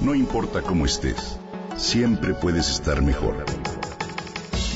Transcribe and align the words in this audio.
No 0.00 0.14
importa 0.14 0.62
cómo 0.62 0.84
estés, 0.84 1.38
siempre 1.76 2.34
puedes 2.34 2.68
estar 2.68 3.00
mejor. 3.02 3.36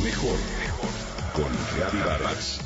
Mejor, 0.02 0.38
mejor. 0.60 0.90
Con 1.34 1.52
Reavivadas. 1.76 2.60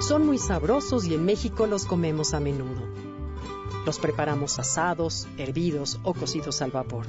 Son 0.00 0.26
muy 0.26 0.38
sabrosos 0.38 1.04
y 1.04 1.14
en 1.14 1.24
México 1.24 1.66
los 1.66 1.84
comemos 1.84 2.34
a 2.34 2.40
menudo. 2.40 2.88
Los 3.86 4.00
preparamos 4.00 4.58
asados, 4.58 5.28
hervidos 5.38 6.00
o 6.02 6.14
cocidos 6.14 6.60
al 6.62 6.72
vapor. 6.72 7.06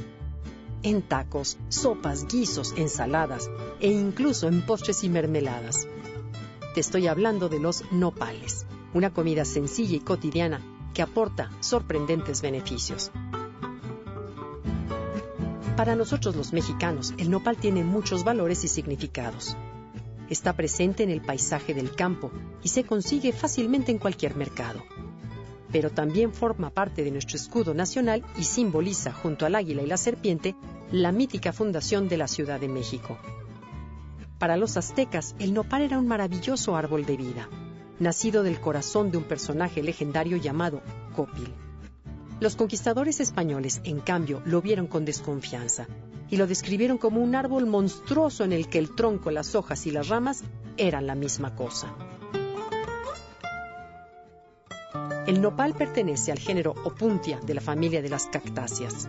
En 0.83 1.03
tacos, 1.03 1.59
sopas, 1.69 2.25
guisos, 2.27 2.73
ensaladas 2.75 3.51
e 3.79 3.87
incluso 3.87 4.47
en 4.47 4.65
postres 4.65 5.03
y 5.03 5.09
mermeladas. 5.09 5.87
Te 6.73 6.79
estoy 6.79 7.05
hablando 7.05 7.49
de 7.49 7.59
los 7.59 7.83
nopales, 7.91 8.65
una 8.95 9.13
comida 9.13 9.45
sencilla 9.45 9.97
y 9.97 9.99
cotidiana 9.99 10.59
que 10.95 11.03
aporta 11.03 11.51
sorprendentes 11.59 12.41
beneficios. 12.41 13.11
Para 15.77 15.95
nosotros 15.95 16.35
los 16.35 16.51
mexicanos, 16.51 17.13
el 17.17 17.29
nopal 17.29 17.57
tiene 17.57 17.83
muchos 17.83 18.23
valores 18.23 18.63
y 18.63 18.67
significados. 18.67 19.55
Está 20.29 20.53
presente 20.53 21.03
en 21.03 21.11
el 21.11 21.21
paisaje 21.21 21.75
del 21.75 21.95
campo 21.95 22.31
y 22.63 22.69
se 22.69 22.85
consigue 22.85 23.33
fácilmente 23.33 23.91
en 23.91 23.99
cualquier 23.99 24.35
mercado. 24.35 24.81
Pero 25.71 25.89
también 25.89 26.33
forma 26.33 26.69
parte 26.69 27.03
de 27.03 27.11
nuestro 27.11 27.37
escudo 27.37 27.73
nacional 27.73 28.23
y 28.37 28.43
simboliza, 28.43 29.13
junto 29.13 29.45
al 29.45 29.55
águila 29.55 29.81
y 29.81 29.87
la 29.87 29.97
serpiente, 29.97 30.55
la 30.91 31.11
mítica 31.11 31.53
fundación 31.53 32.09
de 32.09 32.17
la 32.17 32.27
Ciudad 32.27 32.59
de 32.59 32.67
México. 32.67 33.17
Para 34.37 34.57
los 34.57 34.75
aztecas, 34.75 35.35
el 35.39 35.53
nopal 35.53 35.83
era 35.83 35.99
un 35.99 36.07
maravilloso 36.07 36.75
árbol 36.75 37.05
de 37.05 37.15
vida, 37.15 37.47
nacido 37.99 38.43
del 38.43 38.59
corazón 38.59 39.11
de 39.11 39.17
un 39.17 39.23
personaje 39.23 39.83
legendario 39.83 40.37
llamado 40.37 40.81
Copil. 41.15 41.53
Los 42.39 42.55
conquistadores 42.55 43.19
españoles, 43.19 43.81
en 43.83 43.99
cambio, 43.99 44.41
lo 44.45 44.61
vieron 44.63 44.87
con 44.87 45.05
desconfianza 45.05 45.85
y 46.31 46.37
lo 46.37 46.47
describieron 46.47 46.97
como 46.97 47.21
un 47.21 47.35
árbol 47.35 47.67
monstruoso 47.67 48.43
en 48.43 48.51
el 48.51 48.67
que 48.67 48.79
el 48.79 48.95
tronco, 48.95 49.29
las 49.29 49.53
hojas 49.53 49.85
y 49.85 49.91
las 49.91 50.07
ramas 50.07 50.43
eran 50.75 51.05
la 51.05 51.13
misma 51.13 51.55
cosa. 51.55 51.93
El 55.31 55.39
nopal 55.39 55.73
pertenece 55.73 56.33
al 56.33 56.39
género 56.39 56.75
Opuntia 56.83 57.39
de 57.39 57.53
la 57.53 57.61
familia 57.61 58.01
de 58.01 58.09
las 58.09 58.25
cactáceas. 58.25 59.07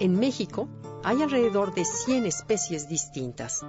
En 0.00 0.18
México 0.18 0.68
hay 1.04 1.22
alrededor 1.22 1.72
de 1.72 1.84
100 1.84 2.26
especies 2.26 2.88
distintas. 2.88 3.64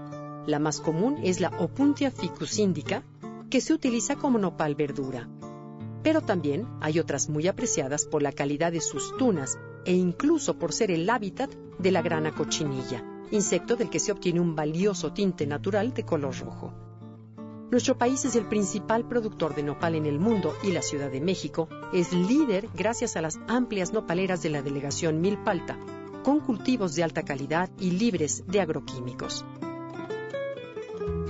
La 0.48 0.58
más 0.58 0.82
común 0.82 1.20
es 1.22 1.40
la 1.40 1.50
Opuntia 1.60 2.10
ficus 2.10 2.58
indica, 2.58 3.04
que 3.52 3.62
se 3.62 3.76
utiliza 3.76 4.16
como 4.16 4.40
nopal 4.40 4.74
verdura. 4.74 5.30
Pero 6.02 6.22
también 6.22 6.68
hay 6.82 6.98
otras 6.98 7.30
muy 7.30 7.48
apreciadas 7.48 8.06
por 8.06 8.24
la 8.24 8.32
calidad 8.32 8.72
de 8.72 8.82
sus 8.82 9.16
tunas 9.18 9.60
e 9.86 9.94
incluso 9.94 10.58
por 10.58 10.74
ser 10.74 10.90
el 10.90 11.08
hábitat 11.08 11.54
de 11.78 11.92
la 11.92 12.02
grana 12.02 12.34
cochinilla, 12.34 13.06
insecto 13.30 13.76
del 13.76 13.92
que 13.92 14.00
se 14.00 14.12
obtiene 14.12 14.40
un 14.40 14.56
valioso 14.56 15.14
tinte 15.14 15.46
natural 15.46 15.94
de 15.94 16.06
color 16.06 16.36
rojo. 16.40 16.91
Nuestro 17.72 17.98
país 17.98 18.26
es 18.26 18.36
el 18.36 18.44
principal 18.48 19.08
productor 19.08 19.56
de 19.56 19.64
nopal 19.64 19.96
en 19.96 20.06
el 20.06 20.20
mundo 20.20 20.54
y 20.62 20.74
la 20.74 20.82
Ciudad 20.82 21.10
de 21.10 21.22
México 21.22 21.70
es 21.94 22.12
líder 22.12 22.68
gracias 22.76 23.16
a 23.16 23.22
las 23.22 23.40
amplias 23.48 23.94
nopaleras 23.94 24.44
de 24.44 24.50
la 24.50 24.62
delegación 24.62 25.22
Milpalta, 25.22 25.80
con 26.22 26.42
cultivos 26.42 26.96
de 26.96 27.04
alta 27.04 27.24
calidad 27.24 27.70
y 27.80 27.92
libres 27.92 28.44
de 28.46 28.60
agroquímicos. 28.60 29.46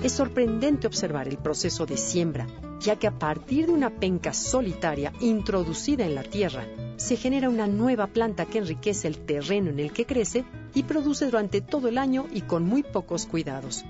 Es 0.01 0.13
sorprendente 0.13 0.87
observar 0.87 1.27
el 1.27 1.37
proceso 1.37 1.85
de 1.85 1.95
siembra, 1.95 2.47
ya 2.79 2.95
que 2.95 3.05
a 3.05 3.19
partir 3.19 3.67
de 3.67 3.73
una 3.73 3.91
penca 3.91 4.33
solitaria 4.33 5.13
introducida 5.19 6.05
en 6.05 6.15
la 6.15 6.23
tierra, 6.23 6.65
se 6.97 7.17
genera 7.17 7.49
una 7.49 7.67
nueva 7.67 8.07
planta 8.07 8.47
que 8.47 8.57
enriquece 8.57 9.07
el 9.07 9.19
terreno 9.19 9.69
en 9.69 9.79
el 9.79 9.93
que 9.93 10.07
crece 10.07 10.43
y 10.73 10.81
produce 10.81 11.25
durante 11.25 11.61
todo 11.61 11.87
el 11.87 11.99
año 11.99 12.25
y 12.33 12.41
con 12.41 12.65
muy 12.65 12.81
pocos 12.81 13.27
cuidados. 13.27 13.85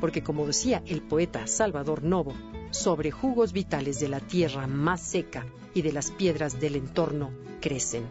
Porque 0.00 0.22
como 0.22 0.46
decía 0.46 0.82
el 0.86 1.02
poeta 1.02 1.46
Salvador 1.46 2.02
Novo, 2.02 2.34
sobre 2.70 3.10
jugos 3.10 3.52
vitales 3.52 4.00
de 4.00 4.08
la 4.08 4.20
tierra 4.20 4.66
más 4.66 5.00
seca 5.00 5.46
y 5.74 5.82
de 5.82 5.92
las 5.92 6.10
piedras 6.10 6.60
del 6.60 6.76
entorno 6.76 7.30
crecen. 7.60 8.04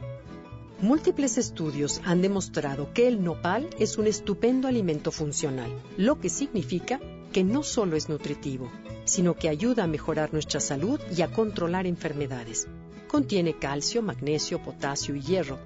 Múltiples 0.81 1.38
estudios 1.38 2.01
han 2.03 2.22
demostrado 2.22 2.91
que 2.94 3.07
el 3.07 3.23
nopal 3.23 3.69
es 3.79 3.97
un 3.97 4.07
estupendo 4.07 4.68
alimento 4.68 5.12
funcional, 5.12 5.72
lo 5.97 6.19
que 6.19 6.29
significa 6.29 7.00
que 7.31 7.44
no 7.44 7.63
solo 7.63 7.96
es 7.96 8.09
nutritivo, 8.09 8.69
sino 9.06 9.35
que 9.35 9.50
ayuda 9.50 9.85
a 9.85 9.88
mejorar 9.88 10.34
nuestra 10.34 10.59
salud 10.59 11.00
y 11.16 11.22
a 11.22 11.31
controlar 11.31 11.88
enfermedades. 11.88 12.67
Contiene 13.16 13.58
calcio, 13.58 14.02
magnesio, 14.02 14.62
potasio 14.62 15.16
y 15.16 15.22
hierro. 15.22 15.58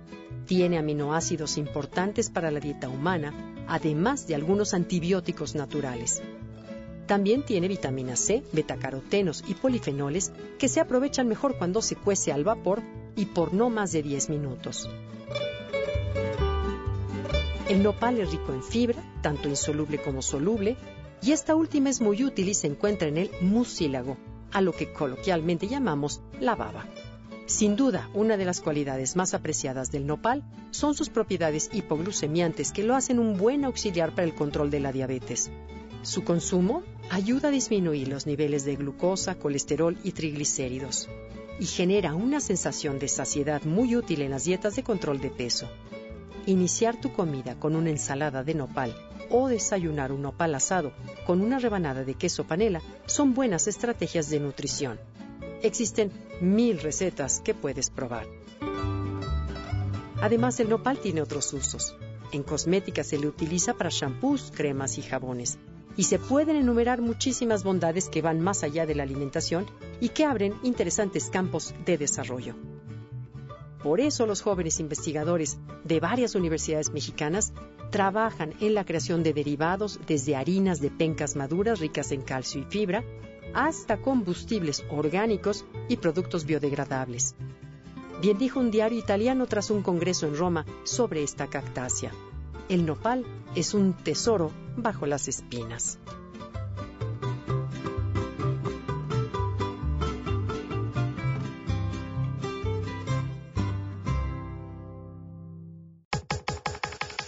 Tiene 0.46 0.78
aminoácidos 0.78 1.58
importantes 1.58 2.30
para 2.30 2.52
la 2.52 2.60
dieta 2.60 2.90
humana, 2.90 3.34
además 3.68 4.28
de 4.28 4.36
algunos 4.36 4.76
antibióticos 4.76 5.56
naturales. 5.56 6.22
También 7.08 7.44
tiene 7.44 7.68
vitamina 7.68 8.16
C, 8.16 8.44
betacarotenos 8.54 9.44
y 9.48 9.56
polifenoles 9.56 10.32
que 10.60 10.68
se 10.68 10.80
aprovechan 10.80 11.28
mejor 11.28 11.58
cuando 11.58 11.82
se 11.82 11.96
cuece 11.96 12.32
al 12.32 12.44
vapor 12.44 12.84
y 13.16 13.26
por 13.26 13.52
no 13.52 13.72
más 13.72 13.94
de 13.94 14.04
10 14.04 14.30
minutos. 14.30 14.88
El 17.68 17.81
nopal 17.81 18.20
es 18.20 18.30
rico 18.30 18.54
en 18.54 18.62
fibra, 18.62 19.02
tanto 19.24 19.50
insoluble 19.50 20.00
como 20.00 20.22
soluble, 20.22 20.78
y 21.24 21.31
esta 21.31 21.56
última 21.56 21.90
es 21.90 22.00
muy 22.00 22.24
útil 22.24 22.48
y 22.48 22.54
se 22.54 22.68
encuentra 22.68 23.08
en 23.08 23.18
el 23.18 23.31
mucílago, 23.42 24.18
a 24.52 24.62
lo 24.62 24.72
que 24.72 24.94
coloquialmente 24.94 25.68
llamamos 25.68 26.22
la 26.40 26.54
baba. 26.54 26.86
Sin 27.50 27.76
duda, 27.76 28.08
una 28.14 28.38
de 28.38 28.46
las 28.46 28.62
cualidades 28.62 29.16
más 29.16 29.34
apreciadas 29.34 29.90
del 29.92 30.06
nopal 30.06 30.44
son 30.70 30.94
sus 30.94 31.10
propiedades 31.10 31.72
hipoglucemiantes 31.74 32.72
que 32.72 32.84
lo 32.84 32.96
hacen 32.96 33.18
un 33.18 33.40
buen 33.40 33.66
auxiliar 33.66 34.12
para 34.12 34.26
el 34.26 34.36
control 34.36 34.70
de 34.70 34.80
la 34.80 34.92
diabetes. 34.92 35.50
Su 36.04 36.24
consumo 36.24 36.84
ayuda 37.10 37.48
a 37.48 37.52
disminuir 37.52 38.08
los 38.08 38.28
niveles 38.28 38.66
de 38.66 38.76
glucosa, 38.76 39.34
colesterol 39.34 39.98
y 40.04 40.12
triglicéridos 40.12 41.10
y 41.60 41.66
genera 41.66 42.14
una 42.14 42.40
sensación 42.40 43.00
de 43.00 43.08
saciedad 43.08 43.64
muy 43.64 43.96
útil 43.96 44.22
en 44.22 44.30
las 44.30 44.44
dietas 44.44 44.76
de 44.76 44.84
control 44.84 45.20
de 45.20 45.31
peso. 45.31 45.68
Iniciar 46.46 47.02
tu 47.02 47.12
comida 47.14 47.56
con 47.56 47.76
una 47.76 47.90
ensalada 47.90 48.44
de 48.44 48.54
nopal 48.54 48.96
o 49.31 49.48
desayunar 49.48 50.12
un 50.12 50.22
nopal 50.22 50.54
asado 50.54 50.94
con 51.26 51.42
una 51.42 51.58
rebanada 51.58 52.04
de 52.04 52.14
queso 52.14 52.44
panela 52.44 52.84
son 53.08 53.34
buenas 53.34 53.68
estrategias 53.68 54.30
de 54.30 54.40
nutrición. 54.40 55.00
Existen 55.62 56.12
mil 56.42 56.80
recetas 56.80 57.42
que 57.42 57.53
puedes 57.53 57.90
probar. 57.90 58.28
Además, 60.22 60.59
el 60.59 60.70
nopal 60.70 61.00
tiene 61.00 61.22
otros 61.22 61.53
usos. 61.53 61.96
En 62.31 62.44
cosmética 62.44 63.03
se 63.03 63.18
le 63.18 63.28
utiliza 63.28 63.74
para 63.74 63.90
shampoos, 63.90 64.52
cremas 64.56 64.98
y 64.98 65.02
jabones 65.02 65.58
y 66.00 66.03
se 66.03 66.18
pueden 66.18 66.56
enumerar 66.56 67.02
muchísimas 67.02 67.66
bondades 67.66 68.08
que 68.08 68.22
van 68.22 68.40
más 68.40 68.64
allá 68.64 68.86
de 68.86 68.96
la 68.96 69.03
alimentación 69.03 69.66
y 70.00 70.09
que 70.09 70.24
abren 70.24 70.53
interesantes 70.64 71.30
campos 71.30 71.75
de 71.86 71.98
desarrollo. 71.98 72.56
Por 73.84 74.00
eso 74.00 74.25
los 74.25 74.42
jóvenes 74.42 74.80
investigadores 74.80 75.58
de 75.84 76.00
varias 76.00 76.36
universidades 76.36 76.92
mexicanas 76.92 77.52
trabajan 77.90 78.53
en 78.62 78.75
la 78.75 78.86
creación 78.86 79.24
de 79.24 79.34
derivados 79.34 80.00
desde 80.08 80.38
harinas 80.38 80.80
de 80.80 80.90
pencas 80.90 81.36
maduras 81.36 81.80
ricas 81.80 82.14
en 82.14 82.22
calcio 82.22 82.62
y 82.62 82.66
fibra 82.66 83.03
hasta 83.54 83.98
combustibles 83.98 84.84
orgánicos 84.90 85.66
y 85.88 85.98
productos 85.98 86.46
biodegradables. 86.46 87.36
Bien 88.22 88.38
dijo 88.38 88.60
un 88.60 88.72
diario 88.72 89.00
italiano 89.00 89.48
tras 89.48 89.70
un 89.70 89.82
congreso 89.82 90.28
en 90.28 90.38
Roma 90.38 90.66
sobre 90.84 91.24
esta 91.24 91.48
cactácea. 91.48 92.12
El 92.68 92.86
nopal 92.86 93.26
es 93.56 93.74
un 93.74 93.94
tesoro 93.94 94.51
bajo 94.75 95.06
las 95.06 95.28
espinas. 95.28 95.98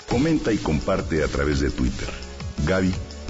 Comenta 0.09 0.51
y 0.51 0.57
comparte 0.57 1.23
a 1.23 1.27
través 1.27 1.61
de 1.61 1.71
Twitter. 1.71 2.09